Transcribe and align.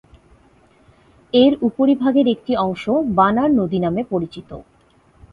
এর 1.33 1.53
উপরিভাগের 1.61 2.27
একটি 2.27 2.53
অংশ 2.57 2.83
বানার 3.17 3.49
নদী 3.59 3.79
নামে 3.79 4.01
পরিচিত। 4.09 4.49